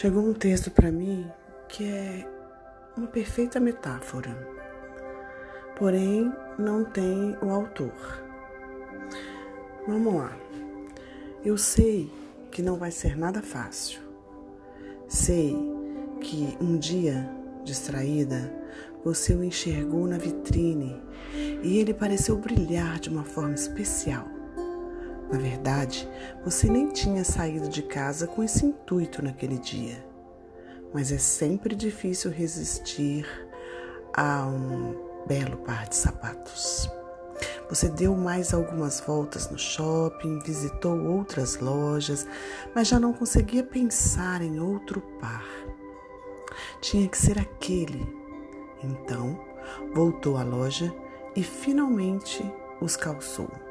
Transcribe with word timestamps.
Chegou 0.00 0.22
um 0.26 0.32
texto 0.32 0.70
para 0.70 0.90
mim 0.90 1.30
que 1.68 1.84
é 1.84 2.26
uma 2.96 3.06
perfeita 3.06 3.60
metáfora, 3.60 4.34
porém 5.76 6.32
não 6.58 6.86
tem 6.86 7.36
o 7.42 7.50
autor. 7.50 7.92
Vamos 9.86 10.14
lá. 10.14 10.34
Eu 11.44 11.58
sei 11.58 12.10
que 12.50 12.62
não 12.62 12.78
vai 12.78 12.90
ser 12.90 13.14
nada 13.14 13.42
fácil. 13.42 14.00
Sei 15.06 15.54
que 16.22 16.56
um 16.62 16.78
dia, 16.78 17.28
distraída, 17.62 18.50
você 19.04 19.34
o 19.34 19.44
enxergou 19.44 20.06
na 20.06 20.16
vitrine 20.16 20.98
e 21.62 21.76
ele 21.76 21.92
pareceu 21.92 22.38
brilhar 22.38 22.98
de 22.98 23.10
uma 23.10 23.24
forma 23.24 23.54
especial. 23.54 24.39
Na 25.30 25.38
verdade, 25.38 26.08
você 26.44 26.68
nem 26.68 26.88
tinha 26.88 27.22
saído 27.22 27.68
de 27.68 27.82
casa 27.82 28.26
com 28.26 28.42
esse 28.42 28.66
intuito 28.66 29.22
naquele 29.22 29.58
dia. 29.58 30.04
Mas 30.92 31.12
é 31.12 31.18
sempre 31.18 31.76
difícil 31.76 32.32
resistir 32.32 33.24
a 34.12 34.44
um 34.44 34.96
belo 35.28 35.58
par 35.58 35.88
de 35.88 35.94
sapatos. 35.94 36.90
Você 37.68 37.88
deu 37.88 38.16
mais 38.16 38.52
algumas 38.52 39.00
voltas 39.00 39.48
no 39.48 39.56
shopping, 39.56 40.40
visitou 40.40 40.98
outras 40.98 41.60
lojas, 41.60 42.26
mas 42.74 42.88
já 42.88 42.98
não 42.98 43.12
conseguia 43.12 43.62
pensar 43.62 44.42
em 44.42 44.58
outro 44.58 45.00
par. 45.20 45.46
Tinha 46.80 47.06
que 47.06 47.16
ser 47.16 47.38
aquele. 47.38 48.04
Então, 48.82 49.38
voltou 49.94 50.36
à 50.36 50.42
loja 50.42 50.92
e 51.36 51.44
finalmente 51.44 52.42
os 52.80 52.96
calçou 52.96 53.69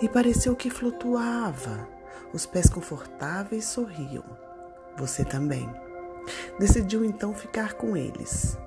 e 0.00 0.08
pareceu 0.08 0.54
que 0.54 0.70
flutuava. 0.70 1.88
Os 2.32 2.46
pés 2.46 2.68
confortáveis 2.68 3.64
sorriam. 3.64 4.24
Você 4.96 5.24
também. 5.24 5.68
Decidiu 6.58 7.04
então 7.04 7.34
ficar 7.34 7.74
com 7.74 7.96
eles. 7.96 8.58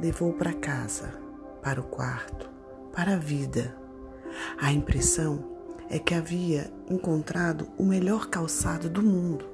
Levou 0.00 0.32
para 0.32 0.52
casa, 0.52 1.12
para 1.62 1.80
o 1.80 1.84
quarto, 1.84 2.50
para 2.92 3.14
a 3.14 3.18
vida. 3.18 3.74
A 4.58 4.72
impressão 4.72 5.54
é 5.88 5.98
que 5.98 6.14
havia 6.14 6.72
encontrado 6.90 7.68
o 7.78 7.84
melhor 7.84 8.26
calçado 8.26 8.88
do 8.88 9.02
mundo, 9.02 9.46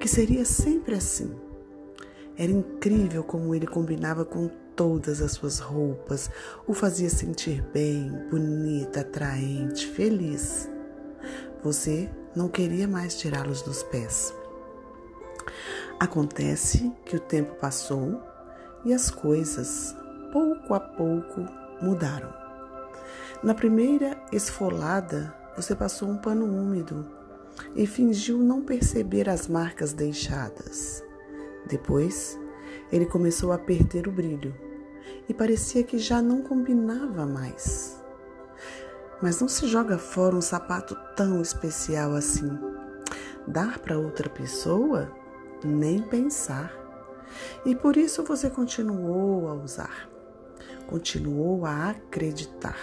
que 0.00 0.08
seria 0.08 0.44
sempre 0.44 0.94
assim. 0.94 1.34
Era 2.36 2.50
incrível 2.50 3.22
como 3.22 3.54
ele 3.54 3.66
combinava 3.66 4.24
com 4.24 4.50
todas 4.80 5.20
as 5.20 5.32
suas 5.32 5.58
roupas, 5.58 6.30
o 6.66 6.72
fazia 6.72 7.10
sentir 7.10 7.62
bem, 7.70 8.10
bonita, 8.30 9.02
atraente, 9.02 9.86
feliz. 9.86 10.70
Você 11.62 12.08
não 12.34 12.48
queria 12.48 12.88
mais 12.88 13.14
tirá-los 13.14 13.60
dos 13.60 13.82
pés. 13.82 14.34
Acontece 16.00 16.90
que 17.04 17.14
o 17.14 17.20
tempo 17.20 17.56
passou 17.56 18.22
e 18.82 18.94
as 18.94 19.10
coisas, 19.10 19.94
pouco 20.32 20.72
a 20.72 20.80
pouco, 20.80 21.46
mudaram. 21.82 22.32
Na 23.42 23.52
primeira 23.52 24.16
esfolada, 24.32 25.34
você 25.54 25.76
passou 25.76 26.08
um 26.08 26.16
pano 26.16 26.46
úmido 26.46 27.06
e 27.76 27.86
fingiu 27.86 28.38
não 28.38 28.62
perceber 28.62 29.28
as 29.28 29.46
marcas 29.46 29.92
deixadas. 29.92 31.04
Depois, 31.68 32.40
ele 32.90 33.04
começou 33.04 33.52
a 33.52 33.58
perder 33.58 34.08
o 34.08 34.10
brilho 34.10 34.69
e 35.30 35.34
parecia 35.34 35.84
que 35.84 35.96
já 35.96 36.20
não 36.20 36.42
combinava 36.42 37.24
mais. 37.24 38.02
Mas 39.22 39.40
não 39.40 39.46
se 39.46 39.64
joga 39.68 39.96
fora 39.96 40.34
um 40.34 40.40
sapato 40.40 40.96
tão 41.14 41.40
especial 41.40 42.14
assim. 42.14 42.58
Dar 43.46 43.78
para 43.78 43.96
outra 43.96 44.28
pessoa? 44.28 45.08
Nem 45.64 46.02
pensar. 46.02 46.74
E 47.64 47.76
por 47.76 47.96
isso 47.96 48.24
você 48.24 48.50
continuou 48.50 49.46
a 49.46 49.54
usar, 49.54 50.10
continuou 50.88 51.64
a 51.64 51.90
acreditar 51.90 52.80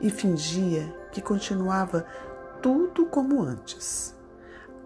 e 0.00 0.08
fingia 0.08 0.90
que 1.12 1.20
continuava 1.20 2.06
tudo 2.62 3.04
como 3.04 3.42
antes, 3.42 4.16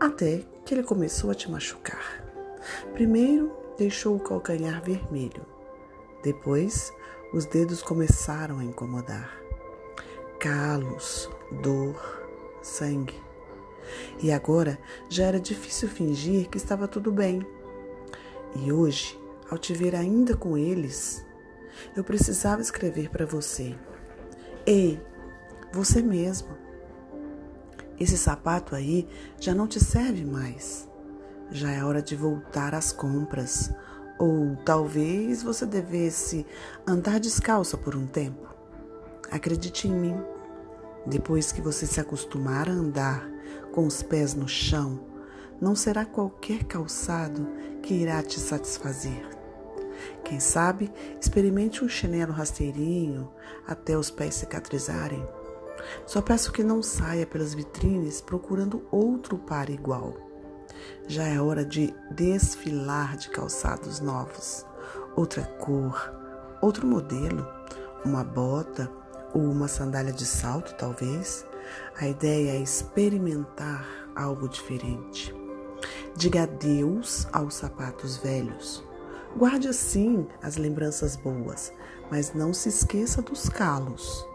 até 0.01 0.43
que 0.65 0.75
ele 0.75 0.83
começou 0.83 1.31
a 1.31 1.35
te 1.35 1.49
machucar. 1.49 2.25
Primeiro 2.93 3.57
deixou 3.79 4.17
o 4.17 4.21
calcanhar 4.21 4.83
vermelho, 4.83 5.47
depois, 6.27 6.93
os 7.33 7.45
dedos 7.45 7.85
começaram 7.85 8.59
a 8.59 8.65
incomodar. 8.65 9.41
Calos, 10.41 11.31
dor, 11.63 12.29
sangue. 12.61 13.15
E 14.21 14.33
agora 14.33 14.77
já 15.09 15.27
era 15.27 15.39
difícil 15.39 15.89
fingir 15.89 16.49
que 16.49 16.57
estava 16.57 16.89
tudo 16.89 17.13
bem. 17.13 17.47
E 18.57 18.73
hoje, 18.73 19.17
ao 19.49 19.57
te 19.57 19.73
ver 19.73 19.95
ainda 19.95 20.37
com 20.37 20.59
eles, 20.59 21.25
eu 21.95 22.03
precisava 22.03 22.61
escrever 22.61 23.09
para 23.09 23.25
você. 23.25 23.77
Ei, 24.67 25.01
você 25.73 26.03
mesmo. 26.03 26.57
Esse 28.01 28.19
sapato 28.19 28.75
aí 28.75 29.07
já 29.39 29.55
não 29.55 29.69
te 29.69 29.79
serve 29.79 30.25
mais. 30.25 30.89
Já 31.53 31.71
é 31.71 31.85
hora 31.85 32.03
de 32.03 32.17
voltar 32.17 32.75
às 32.75 32.91
compras 32.91 33.73
ou 34.19 34.57
talvez 34.65 35.43
você 35.43 35.67
devesse 35.67 36.47
andar 36.87 37.21
descalça 37.21 37.77
por 37.77 37.95
um 37.95 38.07
tempo. 38.07 38.47
Acredite 39.31 39.89
em 39.89 39.93
mim. 39.93 40.17
Depois 41.07 41.53
que 41.53 41.61
você 41.61 41.87
se 41.87 42.01
acostumar 42.01 42.69
a 42.69 42.73
andar 42.73 43.29
com 43.73 43.87
os 43.87 44.03
pés 44.03 44.35
no 44.35 44.49
chão, 44.49 45.01
não 45.61 45.75
será 45.75 46.05
qualquer 46.05 46.65
calçado 46.65 47.47
que 47.83 47.95
irá 47.95 48.23
te 48.23 48.41
satisfazer. 48.41 49.29
Quem 50.25 50.41
sabe, 50.41 50.93
experimente 51.21 51.85
um 51.85 51.89
chinelo 51.89 52.33
rasteirinho 52.33 53.31
até 53.67 53.97
os 53.97 54.11
pés 54.11 54.35
cicatrizarem. 54.35 55.25
Só 56.07 56.21
peço 56.21 56.53
que 56.53 56.65
não 56.65 56.83
saia 56.83 57.27
pelas 57.27 57.55
vitrines 57.55 58.21
procurando 58.21 58.87
outro 58.91 59.39
par 59.39 59.71
igual. 59.71 60.26
Já 61.09 61.25
é 61.25 61.41
hora 61.41 61.65
de 61.65 61.95
desfilar 62.11 63.17
de 63.17 63.31
calçados 63.31 64.01
novos, 64.01 64.67
outra 65.15 65.43
cor, 65.59 66.13
outro 66.61 66.87
modelo, 66.87 67.47
uma 68.05 68.25
bota 68.25 68.91
ou 69.33 69.43
uma 69.43 69.69
sandália 69.69 70.13
de 70.13 70.27
salto, 70.27 70.75
talvez. 70.75 71.47
A 72.01 72.09
ideia 72.09 72.53
é 72.53 72.61
experimentar 72.61 73.87
algo 74.15 74.49
diferente. 74.49 75.35
Diga 76.17 76.45
adeus 76.45 77.27
aos 77.33 77.55
sapatos 77.55 78.17
velhos. 78.17 78.83
Guarde 79.37 79.69
assim 79.69 80.27
as 80.43 80.57
lembranças 80.57 81.15
boas, 81.15 81.73
mas 82.11 82.33
não 82.33 82.55
se 82.55 82.69
esqueça 82.69 83.21
dos 83.21 83.49
calos. 83.49 84.27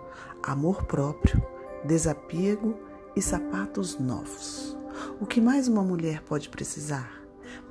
Amor 0.44 0.84
próprio, 0.86 1.42
desapego 1.84 2.78
e 3.16 3.22
sapatos 3.22 3.98
novos. 4.00 4.78
O 5.20 5.26
que 5.26 5.40
mais 5.40 5.68
uma 5.68 5.84
mulher 5.84 6.22
pode 6.24 6.50
precisar? 6.50 7.22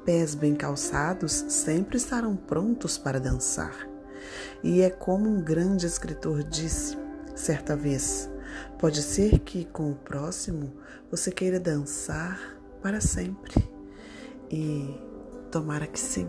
Pés 0.05 0.35
bem 0.35 0.55
calçados 0.55 1.33
sempre 1.49 1.97
estarão 1.97 2.37
prontos 2.37 2.97
para 2.97 3.21
dançar. 3.21 3.89
E 4.63 4.83
é 4.83 4.91
como 4.91 5.29
um 5.29 5.43
grande 5.43 5.87
escritor 5.87 6.43
disse 6.43 6.97
certa 7.35 7.77
vez: 7.77 8.31
pode 8.79 9.03
ser 9.03 9.41
que 9.41 9.65
com 9.65 9.91
o 9.91 9.97
próximo 9.97 10.73
você 11.11 11.31
queira 11.31 11.59
dançar 11.59 12.39
para 12.83 13.01
sempre. 13.01 13.55
E 14.51 14.95
tomara 15.51 15.87
que 15.87 15.99
sim. 15.99 16.29